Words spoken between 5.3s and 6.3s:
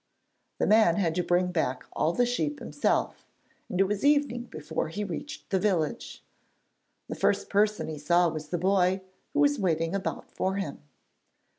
the village.